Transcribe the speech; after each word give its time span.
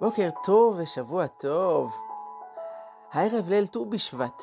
בוקר 0.00 0.28
טוב 0.44 0.76
ושבוע 0.78 1.26
טוב. 1.26 1.92
הערב 3.12 3.48
ליל 3.48 3.66
ט"ו 3.66 3.84
בשבט. 3.84 4.42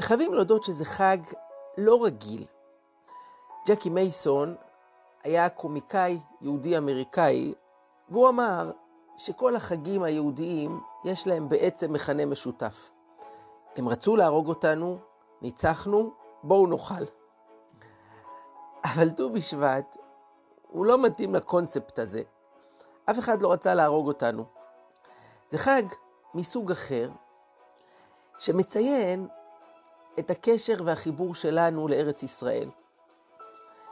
חייבים 0.00 0.34
להודות 0.34 0.64
שזה 0.64 0.84
חג 0.84 1.18
לא 1.78 2.04
רגיל. 2.04 2.44
ג'קי 3.68 3.90
מייסון 3.90 4.54
היה 5.24 5.48
קומיקאי 5.48 6.20
יהודי-אמריקאי, 6.40 7.54
והוא 8.08 8.28
אמר 8.28 8.70
שכל 9.16 9.56
החגים 9.56 10.02
היהודיים 10.02 10.80
יש 11.04 11.26
להם 11.26 11.48
בעצם 11.48 11.92
מכנה 11.92 12.26
משותף. 12.26 12.90
הם 13.76 13.88
רצו 13.88 14.16
להרוג 14.16 14.48
אותנו, 14.48 14.98
ניצחנו, 15.42 16.12
בואו 16.42 16.66
נאכל. 16.66 17.04
אבל 18.84 19.10
ט"ו 19.10 19.30
בשבט 19.30 19.96
הוא 20.68 20.86
לא 20.86 21.02
מתאים 21.02 21.34
לקונספט 21.34 21.98
הזה. 21.98 22.22
אף 23.10 23.18
אחד 23.18 23.42
לא 23.42 23.52
רצה 23.52 23.74
להרוג 23.74 24.08
אותנו. 24.08 24.44
זה 25.48 25.58
חג 25.58 25.82
מסוג 26.34 26.70
אחר, 26.70 27.10
שמציין 28.38 29.28
את 30.18 30.30
הקשר 30.30 30.74
והחיבור 30.84 31.34
שלנו 31.34 31.88
לארץ 31.88 32.22
ישראל. 32.22 32.70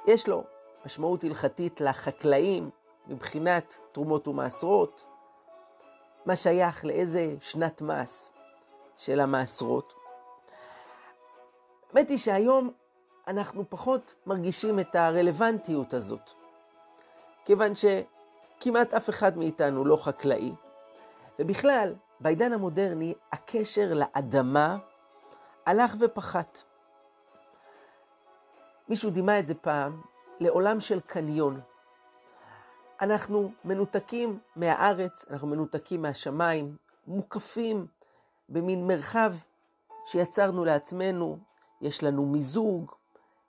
יש 0.06 0.28
לו 0.28 0.44
משמעות 0.86 1.24
הלכתית 1.24 1.80
לחקלאים 1.80 2.70
מבחינת 3.06 3.78
תרומות 3.92 4.28
ומעשרות, 4.28 5.06
מה 6.26 6.36
שייך 6.36 6.84
לאיזה 6.84 7.34
שנת 7.40 7.82
מס 7.82 8.30
של 8.96 9.20
המעשרות. 9.20 9.94
האמת 11.92 12.08
היא 12.08 12.18
שהיום 12.18 12.70
אנחנו 13.28 13.64
פחות 13.70 14.14
מרגישים 14.26 14.80
את 14.80 14.94
הרלוונטיות 14.94 15.94
הזאת, 15.94 16.30
כיוון 17.44 17.74
שכמעט 18.60 18.94
אף 18.94 19.10
אחד 19.10 19.38
מאיתנו 19.38 19.84
לא 19.84 19.96
חקלאי, 19.96 20.52
ובכלל, 21.38 21.94
בעידן 22.20 22.52
המודרני 22.52 23.14
הקשר 23.32 23.94
לאדמה 23.94 24.76
הלך 25.66 25.94
ופחת. 26.00 26.58
מישהו 28.88 29.10
דימה 29.10 29.38
את 29.38 29.46
זה 29.46 29.54
פעם 29.54 30.00
לעולם 30.40 30.80
של 30.80 31.00
קניון. 31.00 31.60
אנחנו 33.00 33.52
מנותקים 33.64 34.38
מהארץ, 34.56 35.24
אנחנו 35.30 35.48
מנותקים 35.48 36.02
מהשמיים, 36.02 36.76
מוקפים 37.06 37.86
במין 38.48 38.86
מרחב 38.86 39.32
שיצרנו 40.04 40.64
לעצמנו, 40.64 41.38
יש 41.80 42.02
לנו 42.02 42.26
מיזוג, 42.26 42.92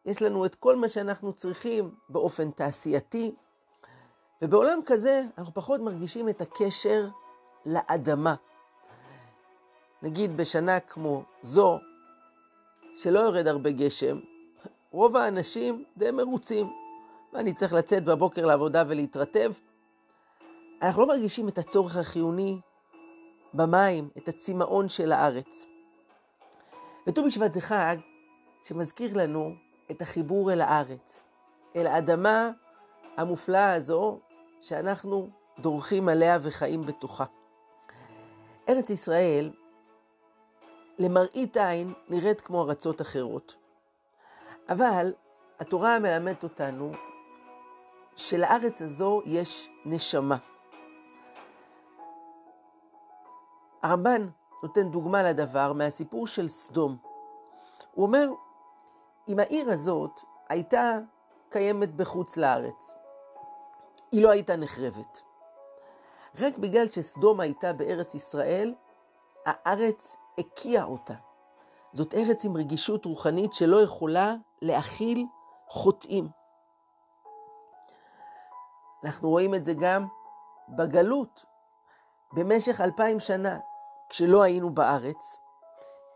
יש 0.05 0.21
לנו 0.21 0.45
את 0.45 0.55
כל 0.55 0.75
מה 0.75 0.89
שאנחנו 0.89 1.33
צריכים 1.33 1.95
באופן 2.09 2.51
תעשייתי, 2.51 3.35
ובעולם 4.41 4.79
כזה 4.85 5.23
אנחנו 5.37 5.53
פחות 5.53 5.81
מרגישים 5.81 6.29
את 6.29 6.41
הקשר 6.41 7.07
לאדמה. 7.65 8.35
נגיד 10.01 10.37
בשנה 10.37 10.79
כמו 10.79 11.23
זו, 11.43 11.79
שלא 12.97 13.19
יורד 13.19 13.47
הרבה 13.47 13.71
גשם, 13.71 14.19
רוב 14.91 15.15
האנשים 15.15 15.83
די 15.97 16.11
מרוצים. 16.11 16.67
ואני 17.33 17.53
צריך 17.53 17.73
לצאת 17.73 18.03
בבוקר 18.03 18.45
לעבודה 18.45 18.83
ולהתרטב? 18.87 19.51
אנחנו 20.81 21.01
לא 21.01 21.07
מרגישים 21.07 21.47
את 21.47 21.57
הצורך 21.57 21.95
החיוני 21.95 22.59
במים, 23.53 24.09
את 24.17 24.27
הצמאון 24.27 24.89
של 24.89 25.11
הארץ. 25.11 25.65
וט"ו 27.07 27.23
בשבט 27.23 27.53
זה 27.53 27.61
חג 27.61 27.95
שמזכיר 28.63 29.17
לנו 29.17 29.53
את 29.91 30.01
החיבור 30.01 30.53
אל 30.53 30.61
הארץ, 30.61 31.23
אל 31.75 31.87
האדמה 31.87 32.51
המופלאה 33.17 33.73
הזו 33.73 34.19
שאנחנו 34.61 35.27
דורכים 35.59 36.09
עליה 36.09 36.37
וחיים 36.41 36.81
בתוכה. 36.81 37.25
ארץ 38.69 38.89
ישראל, 38.89 39.51
למראית 40.99 41.57
עין, 41.57 41.93
נראית 42.09 42.41
כמו 42.41 42.61
ארצות 42.63 43.01
אחרות. 43.01 43.55
אבל 44.69 45.13
התורה 45.59 45.99
מלמדת 45.99 46.43
אותנו 46.43 46.91
שלארץ 48.15 48.81
הזו 48.81 49.21
יש 49.25 49.69
נשמה. 49.85 50.37
הרמב"ן 53.83 54.27
נותן 54.63 54.91
דוגמה 54.91 55.23
לדבר 55.23 55.73
מהסיפור 55.73 56.27
של 56.27 56.47
סדום. 56.47 56.97
הוא 57.93 58.05
אומר, 58.05 58.29
אם 59.27 59.39
העיר 59.39 59.71
הזאת 59.71 60.21
הייתה 60.49 60.97
קיימת 61.49 61.95
בחוץ 61.95 62.37
לארץ, 62.37 62.93
היא 64.11 64.23
לא 64.23 64.29
הייתה 64.29 64.55
נחרבת. 64.55 65.21
רק 66.39 66.57
בגלל 66.57 66.89
שסדום 66.89 67.39
הייתה 67.39 67.73
בארץ 67.73 68.15
ישראל, 68.15 68.73
הארץ 69.45 70.17
הקיאה 70.37 70.83
אותה. 70.83 71.13
זאת 71.93 72.13
ארץ 72.13 72.45
עם 72.45 72.57
רגישות 72.57 73.05
רוחנית 73.05 73.53
שלא 73.53 73.81
יכולה 73.81 74.33
להכיל 74.61 75.25
חוטאים. 75.67 76.29
אנחנו 79.03 79.29
רואים 79.29 79.55
את 79.55 79.65
זה 79.65 79.73
גם 79.73 80.07
בגלות. 80.69 81.45
במשך 82.33 82.81
אלפיים 82.81 83.19
שנה, 83.19 83.59
כשלא 84.09 84.41
היינו 84.41 84.69
בארץ, 84.69 85.37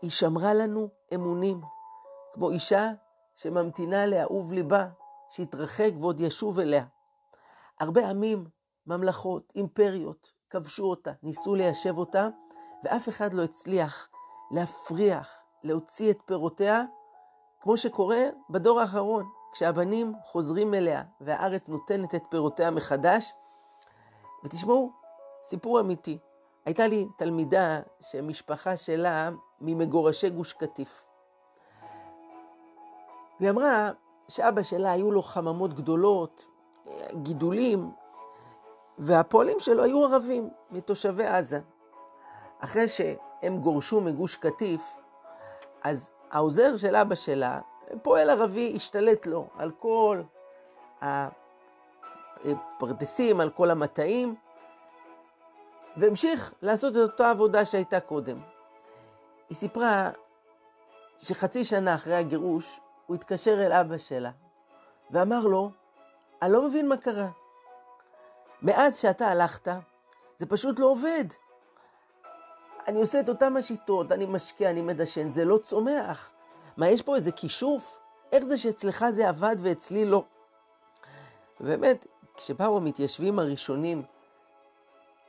היא 0.02 0.10
שמרה 0.10 0.54
לנו 0.54 0.88
אמונים, 1.14 1.60
כמו 2.32 2.50
אישה 2.50 2.90
שממתינה 3.34 4.06
לאהוב 4.06 4.52
ליבה, 4.52 4.86
שיתרחק 5.28 5.90
ועוד 6.00 6.20
ישוב 6.20 6.58
אליה. 6.58 6.84
הרבה 7.80 8.10
עמים, 8.10 8.44
ממלכות, 8.86 9.52
אימפריות, 9.56 10.32
כבשו 10.50 10.84
אותה, 10.84 11.12
ניסו 11.22 11.54
ליישב 11.54 11.98
אותה, 11.98 12.28
ואף 12.84 13.08
אחד 13.08 13.34
לא 13.34 13.42
הצליח 13.42 14.08
להפריח, 14.50 15.42
להוציא 15.62 16.10
את 16.10 16.18
פירותיה, 16.26 16.82
כמו 17.60 17.76
שקורה 17.76 18.24
בדור 18.50 18.80
האחרון, 18.80 19.24
כשהבנים 19.52 20.14
חוזרים 20.24 20.74
אליה 20.74 21.02
והארץ 21.20 21.68
נותנת 21.68 22.14
את 22.14 22.22
פירותיה 22.30 22.70
מחדש. 22.70 23.32
ותשמעו, 24.44 24.92
סיפור 25.42 25.80
אמיתי. 25.80 26.18
הייתה 26.66 26.86
לי 26.86 27.08
תלמידה 27.18 27.80
שמשפחה 28.00 28.76
שלה 28.76 29.30
ממגורשי 29.60 30.30
גוש 30.30 30.52
קטיף. 30.52 31.06
והיא 33.40 33.50
אמרה 33.50 33.90
שאבא 34.28 34.62
שלה 34.62 34.92
היו 34.92 35.10
לו 35.10 35.22
חממות 35.22 35.74
גדולות, 35.74 36.46
גידולים, 37.12 37.90
והפועלים 38.98 39.60
שלו 39.60 39.82
היו 39.82 40.04
ערבים, 40.04 40.50
מתושבי 40.70 41.26
עזה. 41.26 41.60
אחרי 42.60 42.88
שהם 42.88 43.58
גורשו 43.58 44.00
מגוש 44.00 44.36
קטיף, 44.36 44.96
אז 45.84 46.10
העוזר 46.30 46.76
של 46.76 46.96
אבא 46.96 47.14
שלה, 47.14 47.60
פועל 48.02 48.30
ערבי, 48.30 48.72
השתלט 48.76 49.26
לו 49.26 49.46
על 49.58 49.70
כל 49.70 50.22
הפרדסים, 52.42 53.40
על 53.40 53.50
כל 53.50 53.70
המטעים, 53.70 54.34
והמשיך 55.96 56.54
לעשות 56.62 56.92
את 56.92 56.96
אותה 56.96 57.30
עבודה 57.30 57.64
שהייתה 57.64 58.00
קודם. 58.00 58.36
היא 59.48 59.56
סיפרה 59.56 60.10
שחצי 61.18 61.64
שנה 61.64 61.94
אחרי 61.94 62.14
הגירוש, 62.14 62.80
הוא 63.06 63.14
התקשר 63.14 63.66
אל 63.66 63.72
אבא 63.72 63.98
שלה 63.98 64.30
ואמר 65.10 65.46
לו, 65.46 65.70
אני 66.42 66.52
לא 66.52 66.68
מבין 66.68 66.88
מה 66.88 66.96
קרה. 66.96 67.28
מאז 68.62 68.98
שאתה 68.98 69.28
הלכת, 69.28 69.68
זה 70.38 70.46
פשוט 70.46 70.78
לא 70.78 70.86
עובד. 70.86 71.24
אני 72.88 73.00
עושה 73.00 73.20
את 73.20 73.28
אותם 73.28 73.56
השיטות, 73.56 74.12
אני 74.12 74.26
משקיע, 74.26 74.70
אני 74.70 74.82
מדשן, 74.82 75.30
זה 75.30 75.44
לא 75.44 75.58
צומח. 75.58 76.32
מה, 76.76 76.88
יש 76.88 77.02
פה 77.02 77.16
איזה 77.16 77.32
כישוף? 77.32 77.98
איך 78.32 78.44
זה 78.44 78.58
שאצלך 78.58 79.04
זה 79.10 79.28
עבד 79.28 79.56
ואצלי 79.58 80.04
לא? 80.04 80.24
באמת, 81.60 82.06
כשבאו 82.36 82.76
המתיישבים 82.76 83.38
הראשונים 83.38 84.02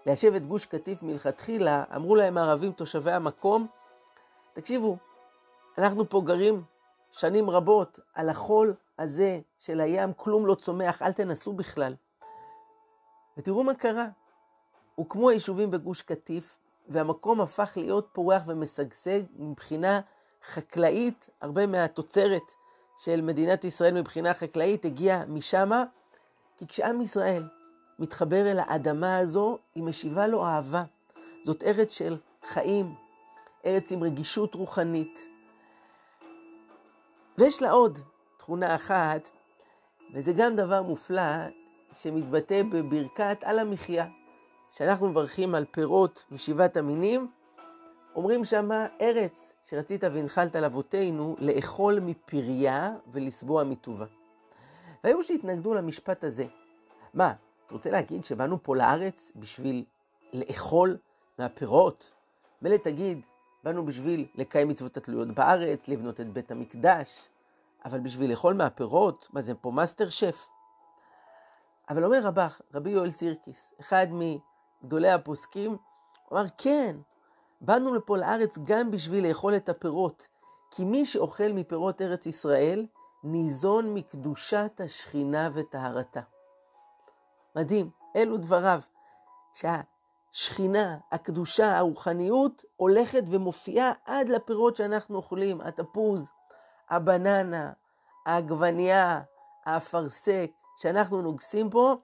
ליישב 0.05 0.33
את 0.33 0.47
גוש 0.47 0.65
קטיף 0.65 1.03
מלכתחילה, 1.03 1.83
אמרו 1.95 2.15
להם 2.15 2.37
הערבים 2.37 2.71
תושבי 2.71 3.11
המקום, 3.11 3.67
תקשיבו, 4.53 4.97
אנחנו 5.77 6.09
פה 6.09 6.21
גרים 6.25 6.63
שנים 7.17 7.49
רבות 7.49 7.99
על 8.13 8.29
החול 8.29 8.73
הזה 8.99 9.39
של 9.59 9.81
הים, 9.81 10.13
כלום 10.13 10.45
לא 10.45 10.55
צומח, 10.55 11.01
אל 11.01 11.13
תנסו 11.13 11.53
בכלל. 11.53 11.95
ותראו 13.37 13.63
מה 13.63 13.75
קרה. 13.75 14.07
הוקמו 14.95 15.29
היישובים 15.29 15.71
בגוש 15.71 16.01
קטיף, 16.01 16.59
והמקום 16.87 17.41
הפך 17.41 17.73
להיות 17.75 18.09
פורח 18.13 18.43
ומשגשג 18.47 19.21
מבחינה 19.35 20.01
חקלאית, 20.43 21.29
הרבה 21.41 21.67
מהתוצרת 21.67 22.51
של 22.97 23.21
מדינת 23.21 23.63
ישראל 23.63 23.93
מבחינה 23.93 24.33
חקלאית 24.33 24.85
הגיעה 24.85 25.25
משמה, 25.25 25.83
כי 26.57 26.67
כשעם 26.67 27.01
ישראל 27.01 27.43
מתחבר 27.99 28.51
אל 28.51 28.59
האדמה 28.59 29.17
הזו, 29.17 29.57
היא 29.75 29.83
משיבה 29.83 30.27
לו 30.27 30.45
אהבה. 30.45 30.83
זאת 31.43 31.63
ארץ 31.63 31.91
של 31.91 32.17
חיים, 32.47 32.95
ארץ 33.65 33.91
עם 33.91 34.03
רגישות 34.03 34.55
רוחנית. 34.55 35.26
ויש 37.37 37.61
לה 37.61 37.71
עוד 37.71 37.99
תכונה 38.37 38.75
אחת, 38.75 39.31
וזה 40.13 40.33
גם 40.37 40.55
דבר 40.55 40.81
מופלא, 40.81 41.47
שמתבטא 41.91 42.63
בברכת 42.63 43.37
על 43.43 43.59
המחיה. 43.59 44.05
שאנחנו 44.69 45.09
מברכים 45.09 45.55
על 45.55 45.65
פירות 45.71 46.25
משבעת 46.31 46.77
המינים, 46.77 47.31
אומרים 48.15 48.45
שמה 48.45 48.87
ארץ 49.01 49.53
שרצית 49.69 50.03
והנחלת 50.03 50.55
לאבותינו 50.55 51.35
לאכול 51.39 51.99
מפריה 51.99 52.91
ולשבוע 53.11 53.63
מטובה. 53.63 54.05
והיו 55.03 55.23
שהתנגדו 55.23 55.73
למשפט 55.73 56.23
הזה. 56.23 56.45
מה, 57.13 57.33
אתה 57.65 57.73
רוצה 57.73 57.91
להגיד 57.91 58.25
שבאנו 58.25 58.63
פה 58.63 58.75
לארץ 58.75 59.31
בשביל 59.35 59.83
לאכול 60.33 60.97
מהפירות? 61.39 62.11
מילא 62.61 62.77
תגיד, 62.77 63.25
באנו 63.67 63.85
בשביל 63.85 64.27
לקיים 64.35 64.67
מצוות 64.67 64.97
התלויות 64.97 65.27
בארץ, 65.27 65.87
לבנות 65.87 66.19
את 66.19 66.33
בית 66.33 66.51
המקדש, 66.51 67.29
אבל 67.85 67.99
בשביל 67.99 68.29
לאכול 68.31 68.53
מהפירות? 68.53 69.27
מה 69.33 69.41
זה 69.41 69.55
פה 69.55 69.71
מאסטר 69.71 70.09
שף? 70.09 70.47
אבל 71.89 72.05
אומר 72.05 72.19
הב"ח, 72.23 72.61
רבי 72.73 72.89
יואל 72.89 73.09
סירקיס, 73.09 73.73
אחד 73.79 74.07
מגדולי 74.11 75.11
הפוסקים, 75.11 75.77
הוא 76.29 76.39
אמר, 76.39 76.45
כן, 76.57 76.95
באנו 77.61 77.95
לפה 77.95 78.17
לארץ 78.17 78.57
גם 78.63 78.91
בשביל 78.91 79.27
לאכול 79.27 79.55
את 79.55 79.69
הפירות, 79.69 80.27
כי 80.71 80.85
מי 80.85 81.05
שאוכל 81.05 81.51
מפירות 81.53 82.01
ארץ 82.01 82.25
ישראל, 82.25 82.85
ניזון 83.23 83.93
מקדושת 83.93 84.81
השכינה 84.83 85.49
וטהרתה. 85.53 86.21
מדהים, 87.55 87.89
אלו 88.15 88.37
דבריו, 88.37 88.81
שהשכינה, 90.37 90.97
הקדושה, 91.11 91.77
הרוחניות, 91.77 92.65
הולכת 92.75 93.23
ומופיעה 93.29 93.91
עד 94.05 94.29
לפירות 94.29 94.75
שאנחנו 94.75 95.15
אוכלים, 95.15 95.61
התפוז, 95.61 96.31
הבננה, 96.89 97.71
העגבנייה, 98.25 99.21
האפרסק, 99.65 100.51
שאנחנו 100.77 101.21
נוגסים 101.21 101.69
פה, 101.69 101.95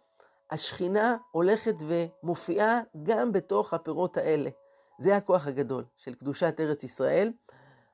השכינה 0.51 1.18
הולכת 1.31 1.75
ומופיעה 1.80 2.80
גם 3.03 3.31
בתוך 3.31 3.74
הפירות 3.74 4.18
האלה. 4.18 4.50
זה 4.97 5.15
הכוח 5.18 5.47
הגדול 5.47 5.83
של 5.97 6.13
קדושת 6.13 6.59
ארץ 6.59 6.83
ישראל. 6.83 7.31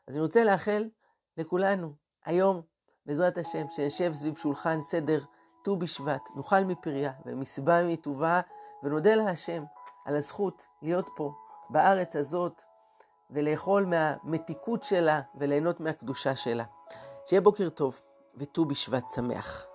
אז 0.08 0.14
אני 0.14 0.22
רוצה 0.22 0.44
לאחל 0.44 0.90
לכולנו 1.38 1.94
היום, 2.26 2.62
בעזרת 3.06 3.38
השם, 3.38 3.66
שנשב 3.70 4.14
סביב 4.14 4.38
שולחן 4.38 4.82
סדר 4.82 5.20
ט"ו 5.64 5.76
בשבט, 5.76 6.22
נאכל 6.36 6.64
מפריה 6.64 7.12
ומסבע 7.26 7.84
מטובה, 7.84 8.42
ונודה 8.84 9.16
להשם 9.16 9.64
על 10.10 10.16
הזכות 10.16 10.66
להיות 10.82 11.10
פה, 11.16 11.34
בארץ 11.70 12.16
הזאת, 12.16 12.62
ולאכול 13.30 13.86
מהמתיקות 13.86 14.84
שלה 14.84 15.22
וליהנות 15.36 15.80
מהקדושה 15.80 16.36
שלה. 16.36 16.64
שיהיה 17.26 17.42
בוקר 17.42 17.70
טוב 17.70 18.02
וט"ו 18.36 18.66
בשבט 18.66 19.08
שמח. 19.16 19.69